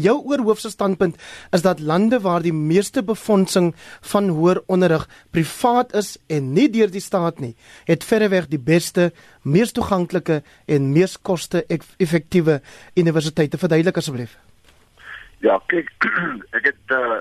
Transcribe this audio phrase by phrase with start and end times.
[0.00, 1.18] Jou oorhoofse standpunt
[1.52, 3.72] is dat lande waar die meeste befondsing
[4.12, 9.10] van hoër onderrig privaat is en nie deur die staat nie, het verreweg die beste,
[9.42, 12.60] mees toeganklike en mees koste-effektiewe
[12.96, 13.58] universiteite.
[13.58, 14.36] Verduidelik asseblief.
[15.40, 15.90] Ja, kyk,
[16.58, 17.20] ek het uh,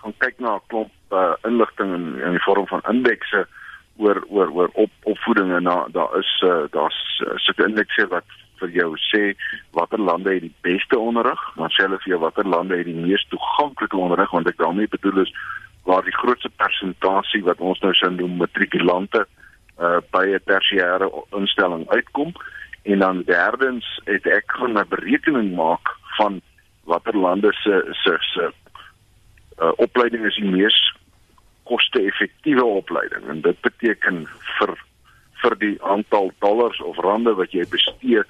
[0.00, 3.46] gaan kyk na 'n klomp uh, inligting in in die vorm van indekse
[3.98, 8.24] oor oor oor op opvoeding en na daar is uh, daar's uh, sulke indekse wat
[8.60, 9.22] vir jou sê
[9.76, 12.94] watter lande het die beste onderrig, dan sê hulle vir jou watter lande het die
[12.94, 15.32] mees toeganklike onderrig want ek daarmee bedoel is
[15.88, 21.88] waar die grootste persentasie wat ons nou sou noem matrikulante uh, by 'n tersiêre instelling
[21.88, 22.32] uitkom.
[22.82, 26.40] En dan derdens het ek gaan 'n berekening maak van
[26.84, 28.52] watter lande se se se
[29.62, 30.78] uh, opleiding is die mees
[31.64, 33.28] koste-effektiewe opleiding.
[33.28, 34.26] En dit beteken
[34.58, 34.70] vir
[35.42, 38.22] vir die aantal dollars of rande wat jy bestee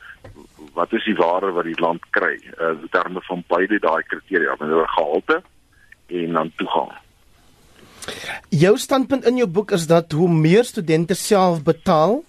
[0.77, 4.57] wat is die waarde wat die land kry uh, in terme van beide daai kriteria
[4.59, 5.43] met hulle gehalte
[6.09, 6.93] en dan toegang.
[8.55, 12.23] Jou standpunt in jou boek is dat hoe meer studente self betaal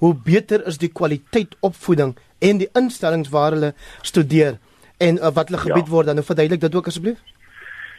[0.00, 4.56] hoe beter is die kwaliteit opvoeding en die instellings waar hulle studeer.
[4.98, 5.92] En uh, wat hulle gebied ja.
[5.92, 7.20] word dan verduidelik dit ook asseblief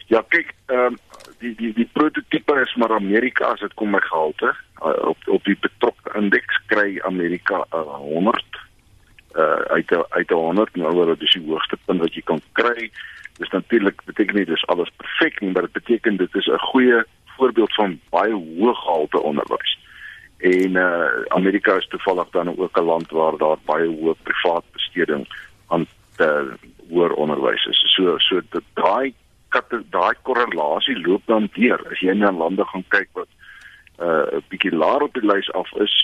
[0.06, 0.98] Ja kyk ehm um,
[1.38, 4.54] die die die prototipe is maar Amerika as dit kom by gehalte.
[4.82, 8.44] Uh, op op die betrokke indeks kry Amerika uh, 100
[9.36, 9.42] uh,
[9.76, 12.90] uit a, uit 100 nou oor dis die hoogste punt wat jy kan kry.
[13.38, 17.04] Dis natuurlik beteken nie dis alles perfek nie maar dit beteken dit is 'n goeie
[17.36, 19.78] voorbeeld van baie hoë gehalte onderwys
[20.42, 25.26] en uh, Amerika is toevallig dan ook 'n land waar daar baie hoë privaat besteding
[25.66, 26.56] aan te
[26.88, 27.94] hoër onderwys is.
[27.94, 29.14] So so dat daai
[29.90, 31.80] daai korrelasie loop dan deur.
[31.90, 33.28] As jy na lande gaan kyk wat
[33.98, 35.94] uh 'n bietjie laer op die lys af is,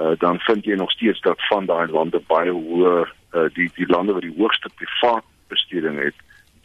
[0.00, 3.86] uh dan vind jy nog steeds dat van daai lande baie hoë uh die die
[3.86, 6.14] lande wat die hoogste privaat besteding het,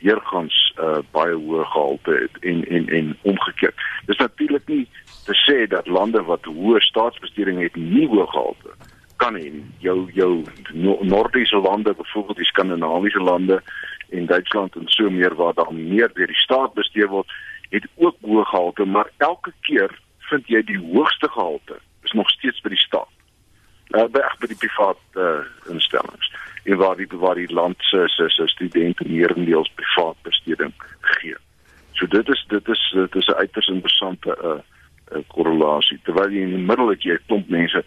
[0.01, 3.75] deurgangs uh baie hoë gehalte het en en en omgekeerd.
[4.05, 4.87] Dis natuurlik nie
[5.25, 8.71] te sê dat lande wat hoë staatsbesteding het nie hoë gehalte
[9.17, 9.63] kan nie.
[9.79, 10.43] Jou jou
[11.01, 13.61] noordiese lande, byvoorbeeld die skandinawiese lande
[14.09, 17.31] en Duitsland en so meer waar daar meer deur die staat bestee word,
[17.69, 19.91] het ook hoë gehalte, maar elke keer
[20.29, 23.11] vind jy die hoogste gehalte is nog steeds by die staat.
[23.95, 26.31] Uh, by by die private uh, instellings.
[26.67, 31.35] En waar die waar die land se se se studente meerendeels privaat besteding gee.
[31.93, 34.59] So dit is dit is dit is 'n uiters interessante uh,
[35.11, 35.99] uh korrelasie.
[36.03, 37.83] Terwyl jy in die middel het jy 'n klomp mense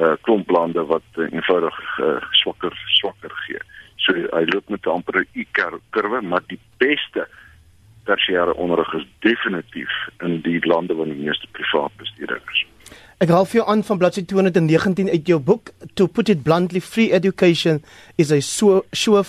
[0.00, 3.51] uh klomp lande wat uh, eenvoudig uh, swakker swakker gee.
[4.02, 7.28] So hy loop met amper 'n U-kurwe, maar die beste
[8.04, 12.64] tersiêre onderrig is definitief in die lande waar die meeste privaat besteding is.
[13.22, 16.80] Ek haal vir jou aan van bladsy 219 uit jou boek To put it bluntly
[16.80, 17.82] free education
[18.16, 19.22] is a so show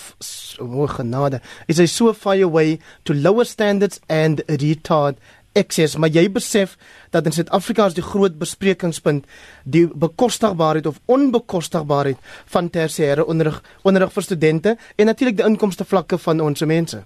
[0.58, 5.14] oh genade is a so far away to lower standards and retard
[5.54, 6.76] excess maar jy besef
[7.10, 9.26] dat in Suid-Afrika is die groot besprekingspunt
[9.64, 12.18] die bekostigbaarheid of onbekostigbaarheid
[12.54, 17.04] van tersiêre onderrig onderrig vir studente en natuurlik die inkomste vlakke van ons mense.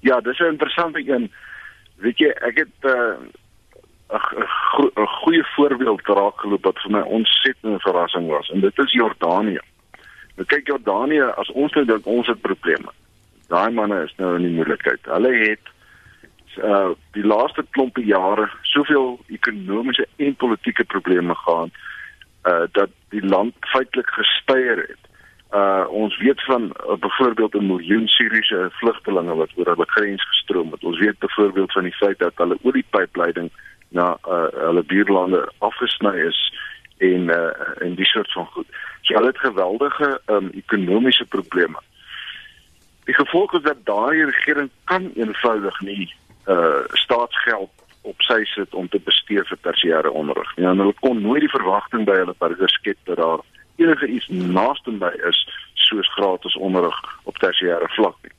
[0.00, 1.30] Ja, dis 'n interessante een.
[1.96, 3.42] Weet jy, ek het 'n uh,
[4.12, 9.60] 'n goeie voorbeeld raak geloop wat vir my ontsettende verrassing was en dit is Jordanië.
[10.36, 12.90] Nou kyk Jordanië, as ons nou dink ons het probleme.
[13.48, 15.00] Daai manne is nou in die moeilikheid.
[15.04, 15.72] Hulle het
[16.56, 21.70] uh die laaste klompe jare soveel ekonomiese en politieke probleme gehad
[22.44, 25.02] uh dat die land feitelik gesteier het.
[25.52, 30.70] Uh ons weet van uh, byvoorbeeld 'n miljoen Siriëse vlugtelinge wat oor hulle grens gestroom
[30.70, 30.84] het.
[30.84, 33.50] Ons weet byvoorbeeld van die feit dat hulle oliepypleiding
[33.88, 36.54] na uh hulle buurlande afgesny is
[36.98, 38.66] en uh en die soort van goed.
[39.00, 41.78] So hulle het geweldige um ekonomiese probleme.
[43.04, 46.14] Die gevolg is dat daai regering kan eenvoudig nie
[46.46, 47.70] uh staatsgeld
[48.02, 50.50] op sy sit om te bestee vir tersiêre onderrig.
[50.56, 53.44] Ja, hulle kon nooit die verwagting by hulle burgers skep dat daar
[53.76, 55.38] enige iets naaste by is
[55.74, 58.34] soos gratis onderrig op tersiêre vlak nie.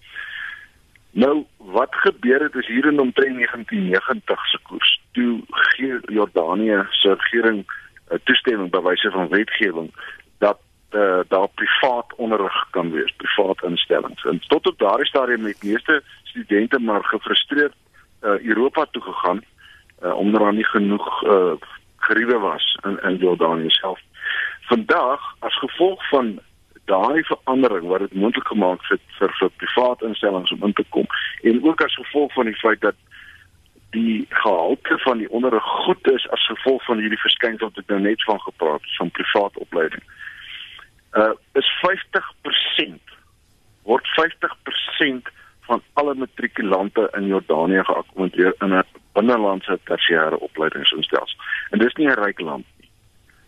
[1.13, 4.99] Nou, wat gebeur het is hier in omtrent 1990 se koers.
[5.11, 9.91] Toe gee Jordanië se regering 'n uh, toestemming by wyse van wetgewing
[10.37, 10.59] dat
[10.91, 14.25] uh, daar privaat onderrig kan wees, privaat instellings.
[14.25, 17.73] En tot op daardie stadium het meeste studente maar gefrustreerd
[18.23, 19.43] uh, Europa toe gegaan
[20.03, 21.53] uh, omdat daar nie genoeg uh,
[21.97, 23.99] geriewe was in in Jordanië self.
[24.61, 26.39] Vandag as gevolg van
[26.85, 31.07] daai verandering wat dit moontlik gemaak het vir vir private instellings om in te kom
[31.41, 32.95] en ook as gevolg van die feit dat
[33.93, 37.99] die gehalte van die onderrig goed is as gevolg van hierdie verskynsel wat ek nou
[38.01, 40.03] net van gepraat het van privaat opleiding.
[41.13, 41.31] Uh
[41.61, 43.15] is 50%
[43.83, 45.31] word 50%
[45.69, 48.83] van alle matrikulante in Jordanië geakkommodeer in 'n
[49.13, 51.37] binnelandse tersiêre opleidingsinstelling.
[51.69, 52.89] En dis nie 'n ryk land nie.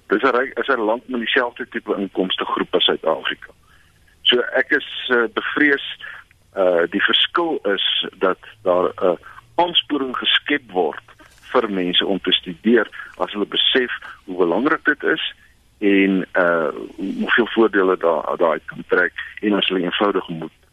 [0.07, 3.51] Dis 'n ryk is 'n land met dieselfde tipe inkomste groep as Suid-Afrika.
[4.21, 5.97] So ek is uh, bevrees
[6.57, 9.15] uh die verskil is dat daar 'n uh,
[9.55, 11.03] aansporing geskep word
[11.51, 12.87] vir mense om te studeer
[13.17, 13.91] as hulle besef
[14.25, 15.33] hoe belangrik dit is
[15.79, 20.64] en uh hoeveel voordele daar daaruit kan trek en as hulle eenvoudig moet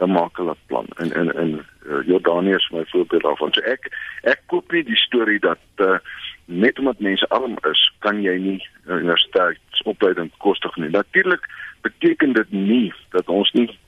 [0.00, 1.50] dan maak hulle 'n plan en en en
[1.86, 3.52] uh, Jordanië is my voorbeeld daarvan.
[3.52, 3.82] So ek
[4.22, 5.98] ek koop nie die storie dat uh,
[6.44, 10.88] net omdat mense arm is, kan jy nie uh, universiteitsopleiding kostig nie.
[10.88, 11.44] Natuurlik
[11.80, 13.78] beteken dit nie dat ons nie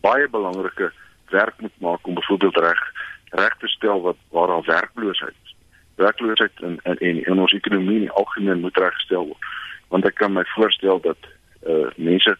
[0.00, 0.92] baie belangrike
[1.30, 2.82] werk moet maak om byvoorbeeld reg
[3.30, 5.56] reg te stel wat waar daar werkloosheid is.
[5.94, 9.50] Werkloosheid in in in, in ons ekonomie in algemeen moet reggestel word.
[9.88, 11.20] Want ek kan my voorstel dat
[11.66, 12.36] uh, mense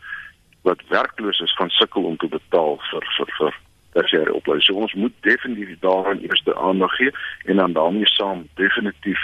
[0.68, 3.58] wat werkloos is van sukkel om te betaal vir vir vir
[3.96, 4.66] tersiêre opleiding.
[4.66, 7.12] So ons moet definitief daaraan eerste aandag gee
[7.44, 9.22] en dan daarmee saam definitief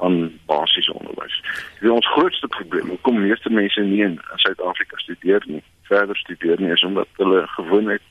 [0.00, 1.40] aan basiese onderwys.
[1.80, 2.88] Dit is ons grootste probleem.
[2.94, 8.02] Hoekom meeste mense nie in Suid-Afrika studeer nie, verder studeer nie, is omdat hulle gewoonlik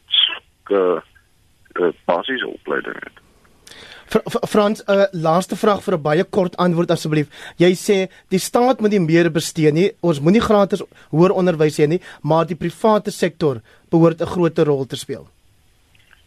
[0.67, 0.99] 'n uh,
[1.79, 3.16] uh, basiese opleiding het.
[4.47, 7.27] Frans, 'n uh, laaste vraag vir 'n baie kort antwoord asseblief.
[7.57, 7.97] Jy sê
[8.29, 9.91] die staat moet nie meer bestee nie.
[10.01, 14.85] Ons moenie gratis hoër onderwys hê nie, maar die private sektor behoort 'n groter rol
[14.85, 15.27] te speel.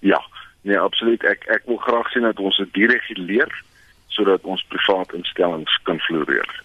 [0.01, 0.21] Ja,
[0.63, 1.25] nee, absoluut.
[1.25, 3.65] Ek ek wil graag sien dat ons dit dereguleer
[4.09, 6.63] sodat ons private instellings kan floreer.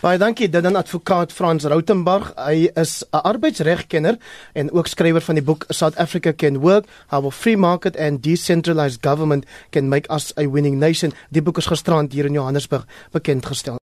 [0.00, 2.30] Baie dankie dit dan advokaat Frans Rautenburg.
[2.40, 4.16] Hy is 'n arbeidsregkenner
[4.52, 8.22] en ook skrywer van die boek South Africa Can Work: How a Free Market and
[8.22, 11.12] Decentralized Government Can Make Us a Winning Nation.
[11.28, 13.78] Die boek is gisterand hier in Johannesburg bekend gestel.